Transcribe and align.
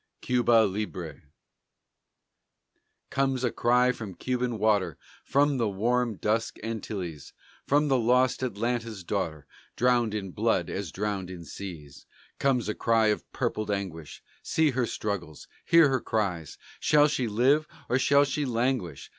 CUBA 0.23 0.65
LIBRE 0.65 1.25
Comes 3.11 3.43
a 3.43 3.51
cry 3.51 3.91
from 3.91 4.15
Cuban 4.15 4.57
water 4.57 4.97
From 5.23 5.57
the 5.59 5.69
warm, 5.69 6.15
dusk 6.15 6.57
Antilles 6.63 7.33
From 7.67 7.87
the 7.87 7.99
lost 7.99 8.41
Atlanta's 8.41 9.03
daughter, 9.03 9.45
Drowned 9.75 10.15
in 10.15 10.31
blood 10.31 10.71
as 10.71 10.91
drowned 10.91 11.29
in 11.29 11.45
seas; 11.45 12.07
Comes 12.39 12.67
a 12.67 12.73
cry 12.73 13.09
of 13.09 13.31
purpled 13.31 13.69
anguish 13.69 14.23
See 14.41 14.71
her 14.71 14.87
struggles, 14.87 15.47
hear 15.65 15.89
her 15.89 16.01
cries! 16.01 16.57
Shall 16.79 17.07
she 17.07 17.27
live, 17.27 17.67
or 17.87 17.99
shall 17.99 18.23
she 18.23 18.43
languish? 18.43 19.07